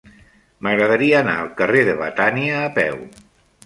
M'agradaria 0.67 1.21
anar 1.21 1.37
al 1.43 1.53
carrer 1.61 1.87
de 1.93 1.97
Betània 2.03 2.61
a 2.67 2.77
peu. 2.83 3.03